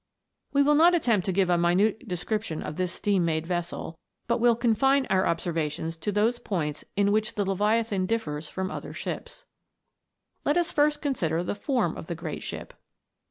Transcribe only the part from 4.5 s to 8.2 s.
confine our observations to those points in which the Leviathan